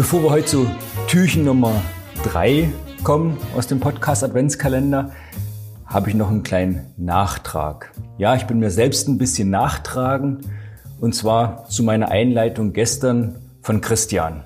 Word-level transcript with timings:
Bevor 0.00 0.22
wir 0.22 0.30
heute 0.30 0.46
zu 0.46 0.66
Türchen 1.08 1.44
Nummer 1.44 1.82
3 2.24 2.72
kommen 3.04 3.36
aus 3.54 3.66
dem 3.66 3.80
Podcast 3.80 4.24
Adventskalender, 4.24 5.10
habe 5.84 6.08
ich 6.08 6.16
noch 6.16 6.30
einen 6.30 6.42
kleinen 6.42 6.86
Nachtrag. 6.96 7.92
Ja, 8.16 8.34
ich 8.34 8.46
bin 8.46 8.60
mir 8.60 8.70
selbst 8.70 9.08
ein 9.08 9.18
bisschen 9.18 9.50
nachtragend 9.50 10.46
und 11.02 11.14
zwar 11.14 11.68
zu 11.68 11.82
meiner 11.82 12.10
Einleitung 12.10 12.72
gestern 12.72 13.36
von 13.60 13.82
Christian. 13.82 14.44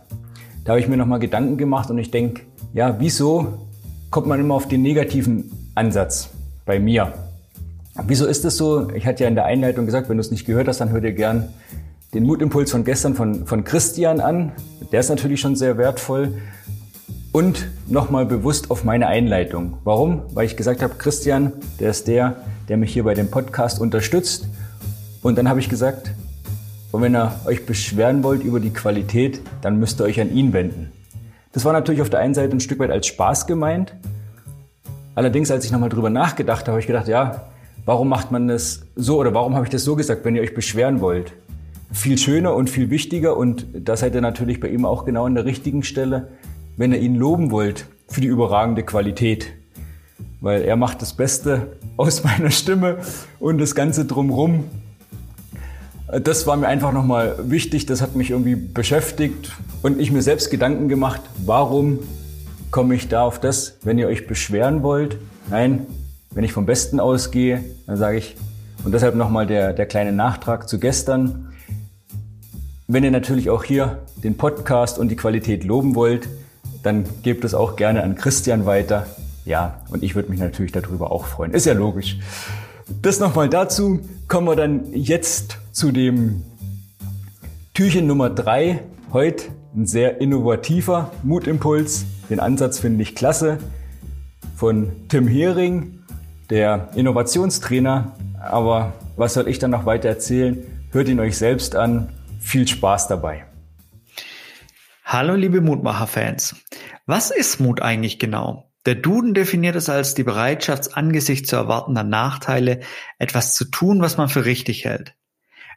Da 0.65 0.73
habe 0.73 0.81
ich 0.81 0.89
mir 0.89 0.97
nochmal 0.97 1.21
Gedanken 1.21 1.57
gemacht 1.57 1.89
und 1.89 1.99
ich 1.99 2.11
denke, 2.11 2.43
ja, 2.73 2.97
wieso 2.99 3.69
kommt 4.11 4.27
man 4.27 4.41
immer 4.41 4.57
auf 4.57 4.67
den 4.67 4.83
negativen 4.83 5.53
Ansatz 5.77 6.31
bei 6.67 6.81
mir? 6.81 7.13
Wieso 8.09 8.27
ist 8.27 8.45
das 8.45 8.57
so? 8.57 8.91
Ich 8.91 9.07
hatte 9.07 9.23
ja 9.23 9.29
in 9.29 9.37
der 9.37 9.45
Einleitung 9.45 9.87
gesagt, 9.87 10.09
wenn 10.09 10.17
du 10.17 10.21
es 10.21 10.33
nicht 10.33 10.47
gehört 10.47 10.67
hast, 10.67 10.81
dann 10.81 10.91
hör 10.91 11.01
dir 11.01 11.13
gern 11.13 11.51
den 12.15 12.25
Mutimpuls 12.25 12.71
von 12.71 12.85
gestern 12.85 13.15
von, 13.15 13.45
von 13.45 13.65
Christian 13.65 14.21
an. 14.21 14.53
Der 14.93 15.01
ist 15.01 15.09
natürlich 15.09 15.41
schon 15.41 15.57
sehr 15.57 15.77
wertvoll. 15.77 16.33
Und 17.33 17.67
nochmal 17.89 18.25
bewusst 18.25 18.71
auf 18.71 18.85
meine 18.85 19.09
Einleitung. 19.09 19.79
Warum? 19.83 20.23
Weil 20.33 20.47
ich 20.47 20.57
gesagt 20.57 20.83
habe, 20.83 20.95
Christian, 20.97 21.53
der 21.81 21.91
ist 21.91 22.07
der, 22.07 22.37
der 22.69 22.77
mich 22.77 22.93
hier 22.93 23.03
bei 23.03 23.15
dem 23.15 23.29
Podcast 23.29 23.81
unterstützt. 23.81 24.47
Und 25.23 25.37
dann 25.37 25.49
habe 25.49 25.59
ich 25.59 25.69
gesagt, 25.69 26.13
und 26.93 27.03
wenn 27.03 27.17
ihr 27.17 27.33
euch 27.47 27.67
beschweren 27.67 28.23
wollt 28.23 28.45
über 28.45 28.61
die 28.61 28.73
Qualität, 28.73 29.41
dann 29.63 29.81
müsst 29.81 30.01
ihr 30.01 30.05
euch 30.05 30.21
an 30.21 30.33
ihn 30.33 30.53
wenden. 30.53 30.93
Das 31.51 31.65
war 31.65 31.73
natürlich 31.73 32.03
auf 32.03 32.11
der 32.11 32.21
einen 32.21 32.35
Seite 32.35 32.55
ein 32.55 32.61
Stück 32.61 32.79
weit 32.79 32.93
als 32.93 33.09
Spaß 33.09 33.49
gemeint. 33.49 33.95
Allerdings, 35.17 35.51
als 35.51 35.65
ich 35.65 35.73
nochmal 35.73 35.89
drüber 35.89 36.11
nachgedacht 36.11 36.63
habe, 36.63 36.73
habe 36.73 36.81
ich 36.81 36.87
gedacht, 36.87 37.09
ja, 37.09 37.47
warum 37.85 38.09
macht 38.09 38.31
man 38.31 38.47
das 38.47 38.83
so 38.95 39.19
oder 39.19 39.35
warum 39.35 39.57
habe 39.57 39.65
ich 39.65 39.71
das 39.71 39.83
so 39.83 39.97
gesagt, 39.97 40.25
wenn 40.25 40.37
ihr 40.37 40.43
euch 40.43 40.55
beschweren 40.55 41.01
wollt? 41.01 41.33
Viel 41.95 42.19
schöner 42.19 42.55
und 42.55 42.69
viel 42.69 42.91
wichtiger 42.91 43.37
und 43.37 43.67
das 43.73 44.01
seid 44.01 44.15
ihr 44.15 44.21
natürlich 44.21 44.61
bei 44.61 44.69
ihm 44.69 44.85
auch 44.85 45.07
genau 45.07 45.25
an 45.25 45.35
der 45.35 45.47
richtigen 45.47 45.83
Stelle, 45.83 46.29
wenn 46.77 46.93
ihr 46.93 47.01
ihn 47.01 47.15
loben 47.15 47.51
wollt 47.51 47.87
für 48.09 48.21
die 48.21 48.27
überragende 48.27 48.83
Qualität. 48.83 49.53
Weil 50.41 50.63
er 50.63 50.77
macht 50.77 51.01
das 51.01 51.15
Beste 51.15 51.79
aus 51.97 52.23
meiner 52.23 52.51
Stimme 52.51 52.99
und 53.39 53.59
das 53.59 53.75
Ganze 53.75 54.05
drumrum 54.05 54.65
das 56.21 56.47
war 56.47 56.57
mir 56.57 56.69
einfach 56.69 56.93
nochmal 56.93 57.37
wichtig, 57.51 57.87
das 57.87 58.01
hat 58.01 58.15
mich 58.15 58.31
irgendwie 58.31 58.55
beschäftigt 58.55 59.51
und 59.83 60.01
ich 60.01 60.13
mir 60.13 60.23
selbst 60.23 60.51
Gedanken 60.51 60.89
gemacht, 60.89 61.23
warum 61.45 61.99
komme 62.71 62.95
ich 62.95 63.09
da 63.09 63.23
auf 63.23 63.41
das, 63.41 63.79
wenn 63.83 63.99
ihr 63.99 64.07
euch 64.07 64.27
beschweren 64.27 64.83
wollt? 64.83 65.19
Nein, 65.51 65.87
wenn 66.33 66.45
ich 66.45 66.53
vom 66.53 66.67
Besten 66.67 67.01
ausgehe, 67.01 67.65
dann 67.87 67.97
sage 67.97 68.19
ich, 68.19 68.37
und 68.85 68.93
deshalb 68.93 69.15
nochmal 69.15 69.47
der, 69.47 69.73
der 69.73 69.87
kleine 69.87 70.13
Nachtrag 70.13 70.69
zu 70.69 70.79
gestern. 70.79 71.54
Wenn 72.87 73.03
ihr 73.03 73.11
natürlich 73.11 73.49
auch 73.49 73.65
hier 73.65 74.03
den 74.23 74.37
Podcast 74.37 74.99
und 74.99 75.09
die 75.09 75.17
Qualität 75.17 75.65
loben 75.65 75.95
wollt, 75.95 76.29
dann 76.83 77.05
gebt 77.23 77.43
es 77.45 77.55
auch 77.55 77.77
gerne 77.77 78.03
an 78.03 78.15
Christian 78.15 78.67
weiter. 78.67 79.07
Ja, 79.47 79.81
und 79.89 80.03
ich 80.03 80.15
würde 80.15 80.31
mich 80.31 80.39
natürlich 80.39 80.73
darüber 80.73 81.11
auch 81.11 81.25
freuen. 81.25 81.53
Ist 81.53 81.65
ja 81.65 81.73
logisch. 81.73 82.19
Das 83.01 83.21
nochmal 83.21 83.49
dazu. 83.49 84.01
Kommen 84.29 84.47
wir 84.47 84.57
dann 84.57 84.93
jetzt 84.93 85.57
zu 85.73 85.93
dem 85.93 86.43
Türchen 87.73 88.07
Nummer 88.07 88.29
drei. 88.29 88.81
Heute 89.15 89.45
ein 89.75 89.87
sehr 89.87 90.21
innovativer 90.21 91.11
Mutimpuls. 91.23 92.05
Den 92.29 92.39
Ansatz 92.39 92.81
finde 92.81 93.03
ich 93.03 93.15
klasse. 93.15 93.57
Von 94.57 94.93
Tim 95.09 95.27
Hering, 95.27 96.01
der 96.51 96.91
Innovationstrainer. 96.95 98.13
Aber 98.39 98.93
was 99.17 99.33
soll 99.33 99.49
ich 99.49 99.59
dann 99.59 99.71
noch 99.71 99.87
weiter 99.87 100.11
erzählen? 100.11 100.59
Hört 100.91 101.09
ihn 101.09 101.19
euch 101.19 101.39
selbst 101.39 101.77
an. 101.77 102.11
Viel 102.45 102.69
Spaß 102.69 103.09
dabei. 103.09 103.47
Hallo 105.03 105.35
liebe 105.35 105.63
Mutmacher-Fans. 105.63 106.55
Was 107.07 107.31
ist 107.31 107.59
Mut 107.59 107.81
eigentlich 107.81 108.19
genau? 108.19 108.71
Der 108.85 108.95
Duden 108.95 109.33
definiert 109.33 109.75
es 109.77 109.89
als 109.89 110.15
die 110.15 110.25
Bereitschaft, 110.25 110.95
angesichts 110.95 111.49
zu 111.49 111.57
erwartender 111.57 112.05
Nachteile 112.05 112.81
etwas 113.19 113.55
zu 113.55 113.65
tun, 113.65 114.03
was 114.03 114.19
man 114.19 114.29
für 114.29 114.45
richtig 114.45 114.85
hält. 114.85 115.17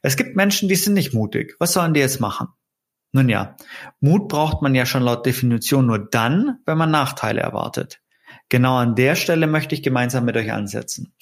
Es 0.03 0.17
gibt 0.17 0.35
Menschen, 0.35 0.67
die 0.67 0.75
sind 0.75 0.93
nicht 0.93 1.13
mutig. 1.13 1.55
Was 1.57 1.71
sollen 1.71 1.93
die 1.93 2.01
jetzt 2.01 2.19
machen? 2.19 2.49
Nun 3.13 3.29
ja, 3.29 3.55
Mut 4.01 4.27
braucht 4.27 4.61
man 4.61 4.75
ja 4.75 4.85
schon 4.85 5.03
laut 5.03 5.25
Definition 5.25 5.87
nur 5.87 6.09
dann, 6.09 6.59
wenn 6.65 6.77
man 6.77 6.91
Nachteile 6.91 7.39
erwartet. 7.39 8.01
Genau 8.49 8.77
an 8.77 8.95
der 8.95 9.15
Stelle 9.15 9.45
möchte 9.45 9.75
ich 9.75 9.83
gemeinsam 9.83 10.23
mit 10.23 10.37
euch 10.37 10.53
ansetzen. 10.53 11.13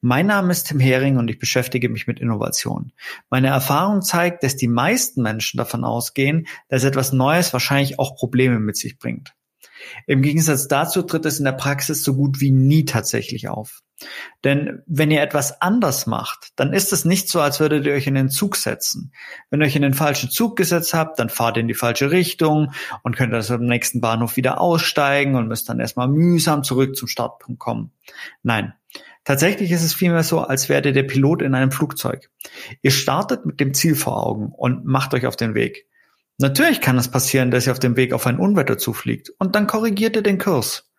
Mein 0.00 0.26
Name 0.26 0.50
ist 0.50 0.68
Tim 0.68 0.80
Hering 0.80 1.16
und 1.16 1.28
ich 1.28 1.38
beschäftige 1.38 1.88
mich 1.88 2.08
mit 2.08 2.18
Innovation. 2.18 2.92
Meine 3.30 3.48
Erfahrung 3.48 4.02
zeigt, 4.02 4.42
dass 4.42 4.56
die 4.56 4.68
meisten 4.68 5.22
Menschen 5.22 5.58
davon 5.58 5.84
ausgehen, 5.84 6.48
dass 6.68 6.82
etwas 6.82 7.12
Neues 7.12 7.52
wahrscheinlich 7.52 8.00
auch 8.00 8.16
Probleme 8.16 8.58
mit 8.58 8.76
sich 8.76 8.98
bringt. 8.98 9.34
Im 10.06 10.22
Gegensatz 10.22 10.68
dazu 10.68 11.02
tritt 11.02 11.26
es 11.26 11.38
in 11.38 11.44
der 11.44 11.52
Praxis 11.52 12.02
so 12.04 12.14
gut 12.14 12.40
wie 12.40 12.50
nie 12.50 12.84
tatsächlich 12.84 13.48
auf. 13.48 13.82
Denn 14.44 14.82
wenn 14.86 15.10
ihr 15.10 15.22
etwas 15.22 15.60
anders 15.60 16.06
macht, 16.06 16.48
dann 16.56 16.72
ist 16.72 16.92
es 16.92 17.04
nicht 17.04 17.28
so, 17.28 17.40
als 17.40 17.60
würdet 17.60 17.86
ihr 17.86 17.92
euch 17.92 18.06
in 18.06 18.14
den 18.14 18.28
Zug 18.28 18.56
setzen. 18.56 19.12
Wenn 19.50 19.60
ihr 19.60 19.66
euch 19.66 19.76
in 19.76 19.82
den 19.82 19.94
falschen 19.94 20.30
Zug 20.30 20.56
gesetzt 20.56 20.94
habt, 20.94 21.18
dann 21.18 21.28
fahrt 21.28 21.56
ihr 21.56 21.60
in 21.60 21.68
die 21.68 21.74
falsche 21.74 22.10
Richtung 22.10 22.72
und 23.02 23.16
könnt 23.16 23.34
also 23.34 23.54
am 23.54 23.66
nächsten 23.66 24.00
Bahnhof 24.00 24.36
wieder 24.36 24.60
aussteigen 24.60 25.36
und 25.36 25.48
müsst 25.48 25.68
dann 25.68 25.80
erstmal 25.80 26.08
mühsam 26.08 26.64
zurück 26.64 26.96
zum 26.96 27.08
Startpunkt 27.08 27.60
kommen. 27.60 27.92
Nein. 28.42 28.74
Tatsächlich 29.24 29.70
ist 29.70 29.84
es 29.84 29.94
vielmehr 29.94 30.24
so, 30.24 30.40
als 30.40 30.68
wäre 30.68 30.92
der 30.92 31.04
Pilot 31.04 31.42
in 31.42 31.54
einem 31.54 31.70
Flugzeug. 31.70 32.28
Ihr 32.82 32.90
startet 32.90 33.46
mit 33.46 33.60
dem 33.60 33.72
Ziel 33.72 33.94
vor 33.94 34.26
Augen 34.26 34.50
und 34.50 34.84
macht 34.84 35.14
euch 35.14 35.26
auf 35.26 35.36
den 35.36 35.54
Weg. 35.54 35.86
Natürlich 36.38 36.80
kann 36.80 36.98
es 36.98 37.08
passieren, 37.08 37.50
dass 37.50 37.66
ihr 37.66 37.72
auf 37.72 37.78
dem 37.78 37.96
Weg 37.96 38.12
auf 38.12 38.26
ein 38.26 38.38
Unwetter 38.38 38.78
zufliegt 38.78 39.30
und 39.38 39.54
dann 39.54 39.66
korrigiert 39.66 40.16
ihr 40.16 40.22
den 40.22 40.38
Kurs. 40.38 40.90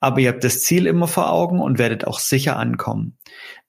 Aber 0.00 0.20
ihr 0.20 0.30
habt 0.30 0.44
das 0.44 0.62
Ziel 0.62 0.86
immer 0.86 1.08
vor 1.08 1.30
Augen 1.30 1.60
und 1.60 1.78
werdet 1.78 2.06
auch 2.06 2.20
sicher 2.20 2.56
ankommen. 2.56 3.18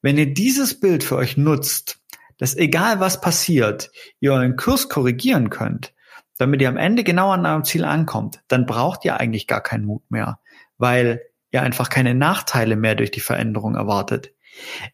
Wenn 0.02 0.18
ihr 0.18 0.34
dieses 0.34 0.80
Bild 0.80 1.04
für 1.04 1.16
euch 1.16 1.38
nutzt, 1.38 2.00
dass 2.38 2.56
egal 2.56 3.00
was 3.00 3.20
passiert, 3.20 3.92
ihr 4.20 4.34
euren 4.34 4.56
Kurs 4.56 4.90
korrigieren 4.90 5.50
könnt, 5.50 5.94
damit 6.38 6.62
ihr 6.62 6.70
am 6.70 6.78
Ende 6.78 7.04
genau 7.04 7.32
an 7.32 7.46
eurem 7.46 7.66
Ziel 7.66 7.84
ankommt, 7.84 8.42
dann 8.48 8.66
braucht 8.66 9.04
ihr 9.04 9.20
eigentlich 9.20 9.46
gar 9.46 9.62
keinen 9.62 9.86
Mut 9.86 10.10
mehr, 10.10 10.40
weil 10.78 11.22
ihr 11.52 11.64
einfach 11.64 11.90
keine 11.90 12.16
Nachteile 12.16 12.76
mehr 12.76 12.96
durch 12.96 13.12
die 13.12 13.20
Veränderung 13.20 13.76
erwartet. 13.76 14.34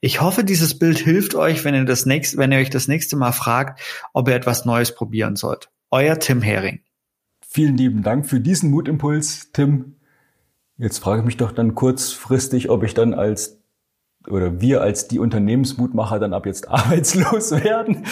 Ich 0.01 0.21
hoffe, 0.21 0.43
dieses 0.43 0.79
Bild 0.79 0.97
hilft 0.97 1.35
euch, 1.35 1.63
wenn 1.63 1.75
ihr 1.75 1.85
das 1.85 2.05
nächste, 2.05 2.37
wenn 2.37 2.51
ihr 2.51 2.59
euch 2.59 2.69
das 2.69 2.87
nächste 2.87 3.15
Mal 3.15 3.31
fragt, 3.31 3.79
ob 4.13 4.27
ihr 4.27 4.35
etwas 4.35 4.65
Neues 4.65 4.93
probieren 4.95 5.35
sollt. 5.35 5.69
Euer 5.95 6.19
Tim 6.19 6.41
Hering. 6.41 6.81
Vielen 7.47 7.77
lieben 7.77 8.03
Dank 8.03 8.25
für 8.25 8.41
diesen 8.41 8.69
Mutimpuls, 8.69 9.53
Tim. 9.53 9.95
Jetzt 10.75 10.97
frage 10.99 11.21
ich 11.21 11.25
mich 11.25 11.37
doch 11.37 11.53
dann 11.53 11.73
kurzfristig, 11.73 12.69
ob 12.69 12.83
ich 12.83 12.93
dann 12.93 13.13
als 13.13 13.61
oder 14.27 14.59
wir 14.59 14.81
als 14.81 15.07
die 15.07 15.19
Unternehmensmutmacher 15.19 16.19
dann 16.19 16.33
ab 16.33 16.47
jetzt 16.47 16.67
arbeitslos 16.69 17.51
werden. 17.51 18.05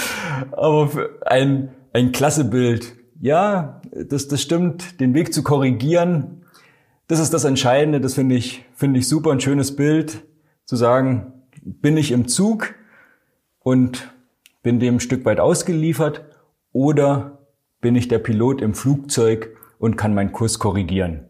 Aber 0.54 1.10
ein, 1.26 1.74
ein 1.92 2.14
klasse 2.14 2.46
Bild. 2.46 2.96
Ja, 3.20 3.82
das, 3.92 4.30
das 4.30 4.42
stimmt. 4.42 5.02
Den 5.02 5.14
Weg 5.14 5.34
zu 5.34 5.44
korrigieren, 5.44 6.46
das 7.08 7.20
ist 7.20 7.34
das 7.34 7.44
Entscheidende. 7.44 8.00
Das 8.00 8.14
finde 8.14 8.36
ich, 8.36 8.64
finde 8.74 9.00
ich 9.00 9.10
super. 9.10 9.34
Ein 9.34 9.42
schönes 9.42 9.76
Bild 9.76 10.24
zu 10.64 10.78
sagen, 10.78 11.34
bin 11.62 11.98
ich 11.98 12.14
im 12.14 12.30
Zug 12.30 12.76
und 13.60 14.10
bin 14.62 14.80
dem 14.80 14.96
ein 14.96 15.00
Stück 15.02 15.26
weit 15.26 15.42
ausgeliefert 15.42 16.24
oder 16.72 17.43
bin 17.84 17.96
ich 17.96 18.08
der 18.08 18.18
Pilot 18.18 18.62
im 18.62 18.74
Flugzeug 18.74 19.56
und 19.78 19.98
kann 19.98 20.16
meinen 20.16 20.32
Kurs 20.32 20.58
korrigieren. 20.58 21.26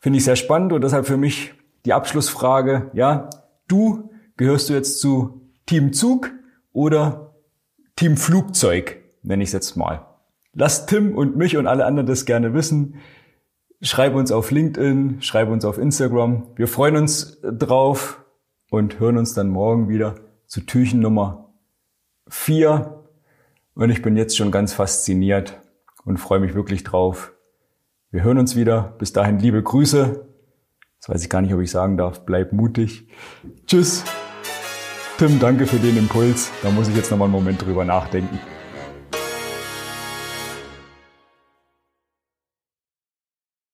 Finde 0.00 0.18
ich 0.18 0.24
sehr 0.24 0.36
spannend 0.36 0.72
und 0.74 0.82
deshalb 0.82 1.06
für 1.06 1.16
mich 1.16 1.54
die 1.86 1.94
Abschlussfrage, 1.94 2.90
ja, 2.92 3.30
du 3.68 4.10
gehörst 4.36 4.68
du 4.68 4.74
jetzt 4.74 5.00
zu 5.00 5.40
Team 5.64 5.92
Zug 5.92 6.30
oder 6.72 7.36
Team 7.96 8.16
Flugzeug, 8.16 8.98
nenne 9.22 9.44
ich 9.44 9.50
es 9.50 9.52
jetzt 9.52 9.76
mal. 9.76 10.04
Lass 10.52 10.86
Tim 10.86 11.16
und 11.16 11.36
mich 11.36 11.56
und 11.56 11.66
alle 11.66 11.86
anderen 11.86 12.06
das 12.06 12.26
gerne 12.26 12.52
wissen. 12.52 12.96
Schreib 13.80 14.14
uns 14.16 14.32
auf 14.32 14.50
LinkedIn, 14.50 15.22
schreib 15.22 15.48
uns 15.48 15.64
auf 15.64 15.78
Instagram. 15.78 16.48
Wir 16.56 16.66
freuen 16.66 16.96
uns 16.96 17.40
drauf 17.42 18.24
und 18.70 18.98
hören 18.98 19.16
uns 19.16 19.34
dann 19.34 19.48
morgen 19.48 19.88
wieder 19.88 20.16
zu 20.46 20.60
Türchen 20.60 21.00
Nummer 21.00 21.54
4 22.28 23.01
und 23.74 23.90
ich 23.90 24.02
bin 24.02 24.16
jetzt 24.16 24.36
schon 24.36 24.50
ganz 24.50 24.72
fasziniert 24.72 25.60
und 26.04 26.18
freue 26.18 26.40
mich 26.40 26.54
wirklich 26.54 26.84
drauf. 26.84 27.32
Wir 28.10 28.22
hören 28.22 28.38
uns 28.38 28.56
wieder. 28.56 28.94
Bis 28.98 29.12
dahin 29.12 29.38
liebe 29.38 29.62
Grüße. 29.62 30.26
Jetzt 30.96 31.08
weiß 31.08 31.22
ich 31.22 31.30
gar 31.30 31.40
nicht, 31.40 31.54
ob 31.54 31.60
ich 31.60 31.70
sagen 31.70 31.96
darf. 31.96 32.24
Bleib 32.26 32.52
mutig. 32.52 33.08
Tschüss. 33.66 34.04
Tim, 35.18 35.40
danke 35.40 35.66
für 35.66 35.78
den 35.78 35.96
Impuls. 35.96 36.50
Da 36.62 36.70
muss 36.70 36.88
ich 36.88 36.96
jetzt 36.96 37.10
noch 37.10 37.18
mal 37.18 37.24
einen 37.24 37.32
Moment 37.32 37.64
drüber 37.64 37.84
nachdenken. 37.84 38.38